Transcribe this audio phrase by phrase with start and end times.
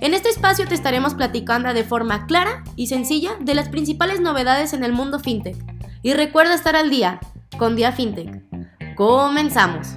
[0.00, 4.72] En este espacio te estaremos platicando de forma clara y sencilla de las principales novedades
[4.72, 5.56] en el mundo FinTech.
[6.02, 7.18] Y recuerda estar al día
[7.58, 8.44] con Dia FinTech.
[8.94, 9.88] Comenzamos.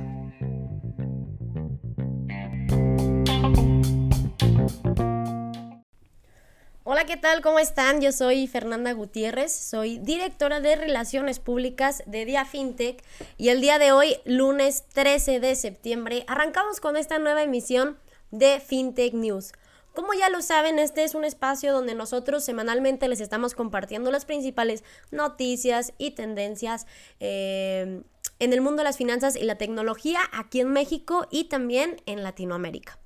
[6.84, 7.42] Hola, ¿qué tal?
[7.42, 8.02] ¿Cómo están?
[8.02, 13.04] Yo soy Fernanda Gutiérrez, soy directora de Relaciones Públicas de Dia FinTech
[13.38, 18.00] y el día de hoy, lunes 13 de septiembre, arrancamos con esta nueva emisión
[18.32, 19.52] de FinTech News.
[19.94, 24.26] Como ya lo saben, este es un espacio donde nosotros semanalmente les estamos compartiendo las
[24.26, 26.88] principales noticias y tendencias
[27.20, 28.02] eh,
[28.40, 32.24] en el mundo de las finanzas y la tecnología aquí en México y también en
[32.24, 32.98] Latinoamérica.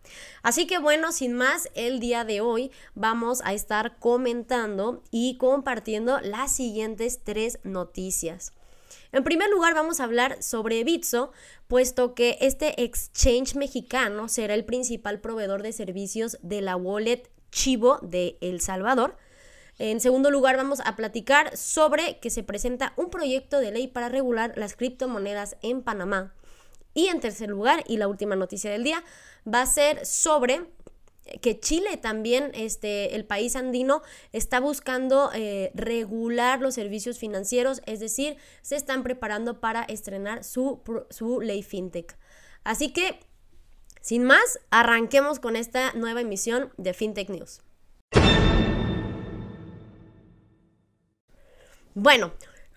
[0.44, 6.20] Así que bueno, sin más, el día de hoy vamos a estar comentando y compartiendo
[6.22, 8.54] las siguientes tres noticias.
[9.16, 11.32] En primer lugar, vamos a hablar sobre Bitso,
[11.70, 17.98] puesto que este exchange mexicano será el principal proveedor de servicios de la wallet Chivo
[18.02, 19.16] de El Salvador.
[19.80, 24.10] En segundo lugar, vamos a platicar sobre que se presenta un proyecto de ley para
[24.10, 26.34] regular las criptomonedas en Panamá.
[26.94, 29.02] Y en tercer lugar, y la última noticia del día,
[29.48, 30.66] va a ser sobre
[31.42, 38.00] que Chile también, este, el país andino, está buscando eh, regular los servicios financieros, es
[38.00, 42.18] decir, se están preparando para estrenar su, su ley fintech.
[42.64, 43.20] Así que,
[44.02, 47.62] sin más, arranquemos con esta nueva emisión de FinTech News.
[51.96, 52.34] Bueno,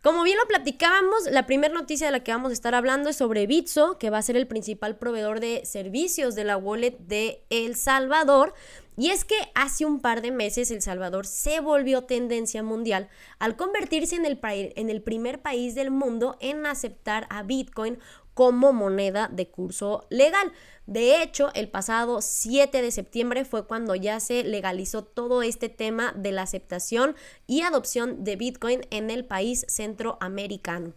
[0.09, 3.17] como bien lo platicábamos, la primera noticia de la que vamos a estar hablando es
[3.17, 7.45] sobre Bitso, que va a ser el principal proveedor de servicios de la wallet de
[7.51, 8.55] El Salvador.
[8.97, 13.57] Y es que hace un par de meses El Salvador se volvió tendencia mundial al
[13.57, 17.99] convertirse en el, en el primer país del mundo en aceptar a Bitcoin
[18.39, 20.53] como moneda de curso legal.
[20.87, 26.13] De hecho, el pasado 7 de septiembre fue cuando ya se legalizó todo este tema
[26.17, 27.17] de la aceptación
[27.49, 30.95] y adopción de Bitcoin en el país centroamericano.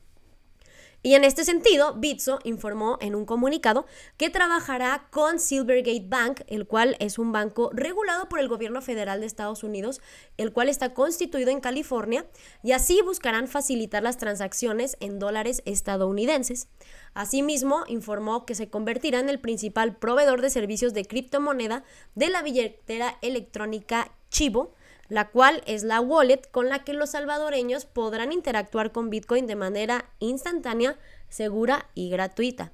[1.04, 6.68] Y en este sentido, Bitso informó en un comunicado que trabajará con Silvergate Bank, el
[6.68, 10.00] cual es un banco regulado por el gobierno federal de Estados Unidos,
[10.38, 12.28] el cual está constituido en California,
[12.62, 16.68] y así buscarán facilitar las transacciones en dólares estadounidenses.
[17.16, 21.84] Asimismo, informó que se convertirá en el principal proveedor de servicios de criptomoneda
[22.14, 24.76] de la billetera electrónica Chivo,
[25.12, 29.58] la cual es la wallet con la que los salvadoreños podrán interactuar con Bitcoin de
[29.58, 32.72] manera instantánea, segura y gratuita.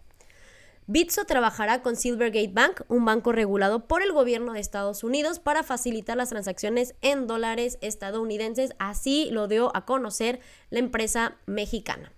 [0.86, 5.64] Bitso trabajará con Silvergate Bank, un banco regulado por el gobierno de Estados Unidos para
[5.64, 10.40] facilitar las transacciones en dólares estadounidenses, así lo dio a conocer
[10.70, 12.14] la empresa mexicana.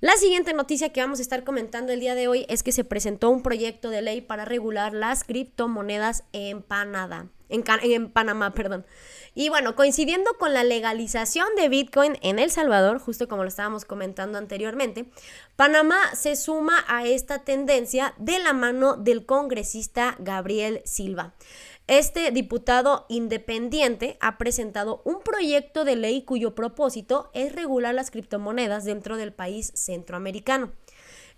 [0.00, 2.84] La siguiente noticia que vamos a estar comentando el día de hoy es que se
[2.84, 7.30] presentó un proyecto de ley para regular las criptomonedas en Panamá.
[7.48, 8.84] En, Panamá, perdón.
[9.34, 13.86] Y bueno, coincidiendo con la legalización de Bitcoin en El Salvador, justo como lo estábamos
[13.86, 15.06] comentando anteriormente,
[15.54, 21.32] Panamá se suma a esta tendencia de la mano del congresista Gabriel Silva.
[21.88, 28.84] Este diputado independiente ha presentado un proyecto de ley cuyo propósito es regular las criptomonedas
[28.84, 30.72] dentro del país centroamericano.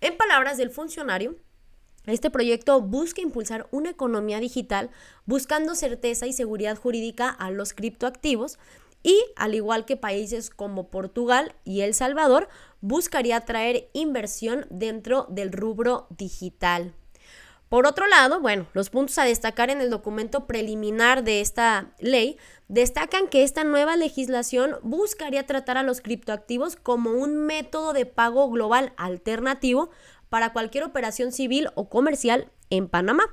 [0.00, 1.36] En palabras del funcionario,
[2.06, 4.88] este proyecto busca impulsar una economía digital
[5.26, 8.58] buscando certeza y seguridad jurídica a los criptoactivos
[9.02, 12.48] y, al igual que países como Portugal y El Salvador,
[12.80, 16.94] buscaría atraer inversión dentro del rubro digital.
[17.68, 22.38] Por otro lado, bueno, los puntos a destacar en el documento preliminar de esta ley
[22.68, 28.48] destacan que esta nueva legislación buscaría tratar a los criptoactivos como un método de pago
[28.48, 29.90] global alternativo
[30.30, 33.24] para cualquier operación civil o comercial en Panamá.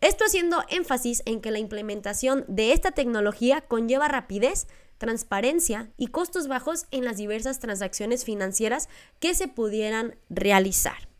[0.00, 4.66] Esto haciendo énfasis en que la implementación de esta tecnología conlleva rapidez,
[4.98, 8.88] transparencia y costos bajos en las diversas transacciones financieras
[9.18, 11.11] que se pudieran realizar.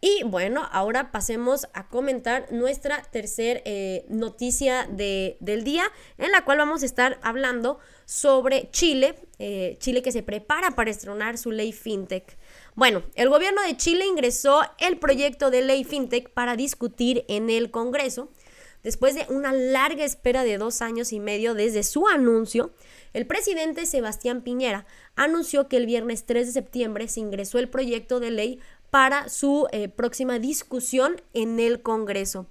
[0.00, 5.84] Y bueno, ahora pasemos a comentar nuestra tercera eh, noticia del día,
[6.18, 10.90] en la cual vamos a estar hablando sobre Chile, eh, Chile que se prepara para
[10.90, 12.38] estrenar su ley fintech.
[12.76, 17.72] Bueno, el gobierno de Chile ingresó el proyecto de ley fintech para discutir en el
[17.72, 18.30] Congreso.
[18.84, 22.72] Después de una larga espera de dos años y medio desde su anuncio,
[23.12, 24.86] el presidente Sebastián Piñera
[25.16, 29.68] anunció que el viernes 3 de septiembre se ingresó el proyecto de ley para su
[29.72, 32.46] eh, próxima discusión en el Congreso.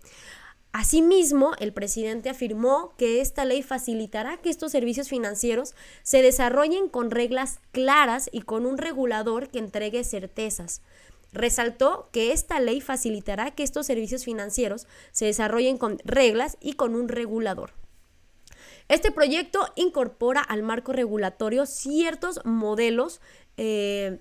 [0.71, 5.73] Asimismo, el presidente afirmó que esta ley facilitará que estos servicios financieros
[6.03, 10.81] se desarrollen con reglas claras y con un regulador que entregue certezas.
[11.33, 16.95] Resaltó que esta ley facilitará que estos servicios financieros se desarrollen con reglas y con
[16.95, 17.71] un regulador.
[18.87, 23.19] Este proyecto incorpora al marco regulatorio ciertos modelos
[23.57, 24.19] eh,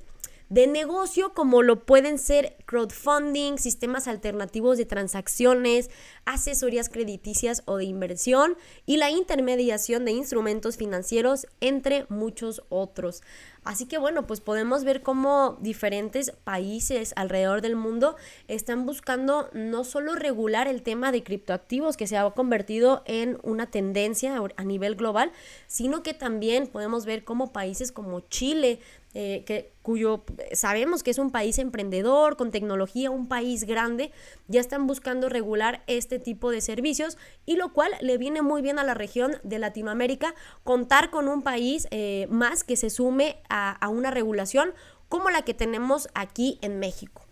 [0.48, 5.90] de negocio como lo pueden ser crowdfunding, sistemas alternativos de transacciones,
[6.24, 13.22] asesorías crediticias o de inversión y la intermediación de instrumentos financieros, entre muchos otros.
[13.66, 18.14] Así que bueno, pues podemos ver cómo diferentes países alrededor del mundo
[18.46, 23.68] están buscando no solo regular el tema de criptoactivos que se ha convertido en una
[23.68, 25.32] tendencia a nivel global,
[25.66, 28.78] sino que también podemos ver cómo países como Chile,
[29.18, 34.12] eh, que, cuyo sabemos que es un país emprendedor, con tecnología, un país grande,
[34.46, 37.16] ya están buscando regular este tipo de servicios
[37.46, 40.34] y lo cual le viene muy bien a la región de Latinoamérica
[40.64, 44.74] contar con un país eh, más que se sume a una regulación
[45.08, 47.22] como la que tenemos aquí en México.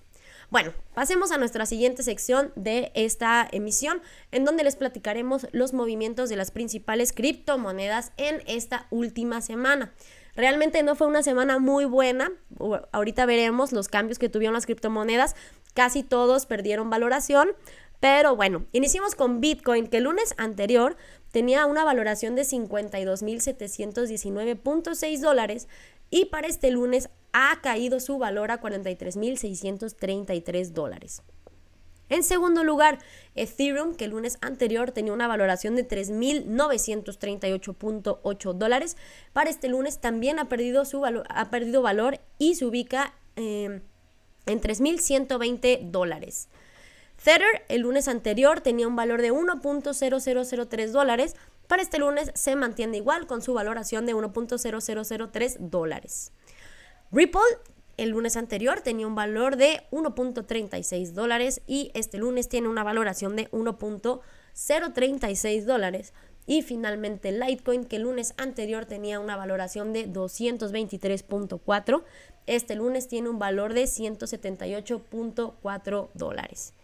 [0.48, 4.00] Bueno, pasemos a nuestra siguiente sección de esta emisión,
[4.31, 9.92] en donde les platicaremos los movimientos de las principales criptomonedas en esta última semana.
[10.36, 12.32] Realmente no fue una semana muy buena.
[12.92, 15.36] Ahorita veremos los cambios que tuvieron las criptomonedas.
[15.75, 17.50] Casi todos perdieron valoración.
[18.00, 20.96] Pero bueno, iniciamos con Bitcoin, que el lunes anterior
[21.31, 25.69] tenía una valoración de 52.719.6 dólares
[26.10, 31.22] y para este lunes ha caído su valor a 43.633 dólares.
[32.09, 32.99] En segundo lugar,
[33.35, 38.97] Ethereum, que el lunes anterior tenía una valoración de 3.938.8 dólares,
[39.33, 43.81] para este lunes también ha perdido, su ha perdido valor y se ubica eh,
[44.47, 46.49] en 3.120 dólares.
[47.23, 51.37] Tether, el lunes anterior, tenía un valor de 1.0003 dólares.
[51.69, 56.33] Para este lunes se mantiene igual con su valoración de 1.0003 dólares.
[57.11, 57.41] Ripple
[57.96, 63.37] el lunes anterior tenía un valor de 1.36 dólares y este lunes tiene una valoración
[63.37, 66.12] de 1.036 dólares.
[66.46, 72.02] Y finalmente Litecoin, que el lunes anterior tenía una valoración de 223.4,
[72.46, 76.75] este lunes tiene un valor de 178.4 dólares.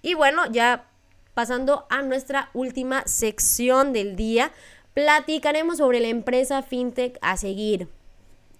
[0.00, 0.88] Y bueno, ya
[1.34, 4.52] pasando a nuestra última sección del día,
[4.94, 7.88] platicaremos sobre la empresa fintech a seguir.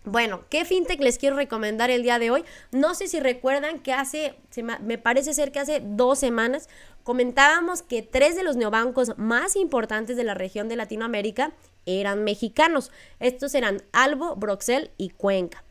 [0.07, 2.45] Bueno, ¿qué fintech les quiero recomendar el día de hoy?
[2.73, 4.35] No sé si recuerdan que hace,
[4.83, 6.69] me parece ser que hace dos semanas
[7.05, 11.53] comentábamos que tres de los neobancos más importantes de la región de Latinoamérica
[11.87, 12.93] eran mexicanos.
[13.19, 15.65] Estos eran Albo, Broxel y Cuenca.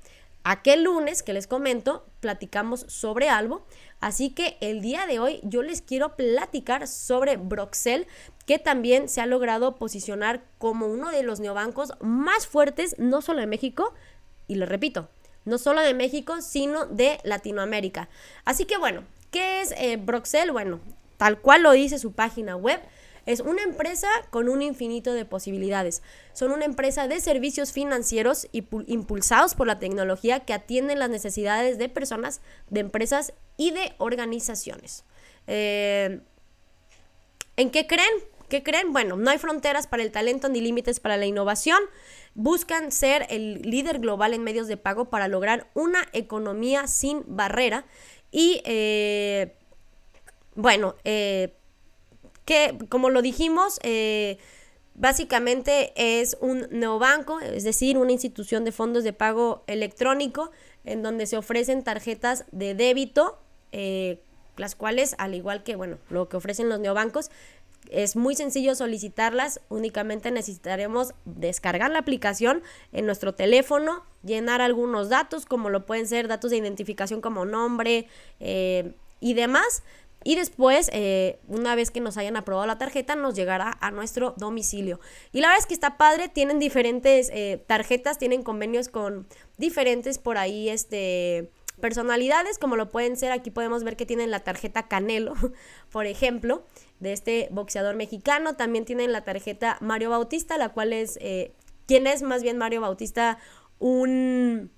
[0.44, 3.66] Aquel lunes que les comento, platicamos sobre Albo,
[4.02, 8.08] así que el día de hoy yo les quiero platicar sobre Broxel,
[8.46, 13.42] que también se ha logrado posicionar como uno de los neobancos más fuertes, no solo
[13.42, 13.94] en México,
[14.48, 15.10] y lo repito,
[15.46, 18.10] no solo de México, sino de Latinoamérica.
[18.46, 20.52] Así que bueno, ¿qué es eh, Broxel?
[20.52, 20.80] Bueno,
[21.18, 22.80] tal cual lo dice su página web,
[23.26, 26.02] es una empresa con un infinito de posibilidades.
[26.34, 31.88] Son una empresa de servicios financieros impulsados por la tecnología que atienden las necesidades de
[31.88, 35.06] personas, de empresas y de organizaciones.
[35.48, 36.20] Eh,
[37.56, 38.12] ¿En qué creen?
[38.54, 38.94] ¿Qué creen?
[38.94, 41.80] Bueno, no hay fronteras para el talento ni límites para la innovación
[42.36, 47.84] buscan ser el líder global en medios de pago para lograr una economía sin barrera
[48.30, 49.56] y eh,
[50.54, 51.56] bueno, eh,
[52.46, 54.38] que como lo dijimos, eh,
[54.94, 60.52] básicamente es un neobanco, es decir, una institución de fondos de pago electrónico
[60.86, 63.40] en donde se ofrecen tarjetas de débito,
[64.56, 67.32] las cuales, al igual que bueno, lo que ofrecen los neobancos,
[67.92, 75.46] es muy sencillo solicitarlas, únicamente necesitaremos descargar la aplicación en nuestro teléfono, llenar algunos datos,
[75.46, 78.08] como lo pueden ser datos de identificación como nombre
[78.40, 79.84] eh, y demás.
[80.26, 84.34] Y después, eh, una vez que nos hayan aprobado la tarjeta, nos llegará a nuestro
[84.38, 85.02] domicilio.
[85.34, 90.20] Y la verdad es que está padre, tienen diferentes eh, tarjetas, tienen convenios con diferentes
[90.20, 91.52] por ahí, este
[91.84, 95.34] personalidades, como lo pueden ser, aquí podemos ver que tienen la tarjeta Canelo,
[95.92, 96.64] por ejemplo,
[97.02, 98.56] de este boxeador mexicano.
[98.56, 101.52] También tienen la tarjeta Mario Bautista, la cual es, eh,
[101.86, 103.38] ¿quién es más bien Mario Bautista?
[103.80, 104.72] Un,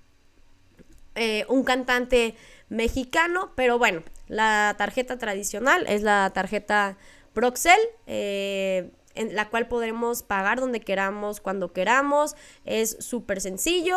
[1.14, 2.34] eh, un cantante
[2.70, 6.98] mexicano, pero bueno, la tarjeta tradicional es la tarjeta
[7.34, 12.34] Proxel, eh, en la cual podremos pagar donde queramos, cuando queramos.
[12.64, 13.96] Es súper sencillo.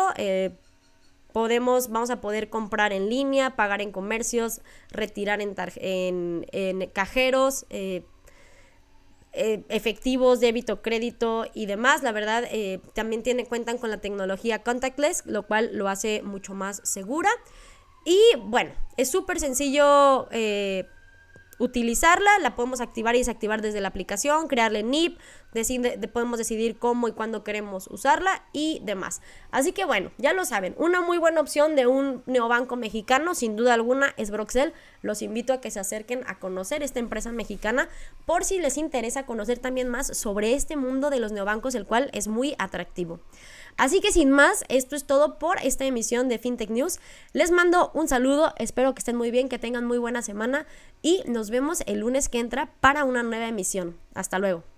[1.32, 4.60] Podemos, vamos a poder comprar en línea, pagar en comercios,
[4.90, 7.66] retirar en, en, cajeros.
[7.70, 8.04] Eh,
[9.32, 12.02] efectivos, débito, crédito y demás.
[12.02, 12.44] La verdad,
[12.94, 17.30] también tiene, cuentan con la tecnología contactless, lo cual lo hace mucho más segura.
[18.04, 20.28] Y bueno, es súper sencillo
[21.60, 25.18] utilizarla, la podemos activar y desactivar desde la aplicación, crearle NIP,
[26.12, 29.20] podemos decidir cómo y cuándo queremos usarla y demás.
[29.50, 33.56] Así que bueno, ya lo saben, una muy buena opción de un neobanco mexicano, sin
[33.56, 34.72] duda alguna, es Broxel.
[35.02, 37.88] Los invito a que se acerquen a conocer esta empresa mexicana
[38.26, 42.10] por si les interesa conocer también más sobre este mundo de los neobancos, el cual
[42.12, 43.20] es muy atractivo.
[43.76, 47.00] Así que sin más, esto es todo por esta emisión de FinTech News.
[47.32, 50.66] Les mando un saludo, espero que estén muy bien, que tengan muy buena semana
[51.02, 53.96] y nos vemos el lunes que entra para una nueva emisión.
[54.14, 54.69] Hasta luego.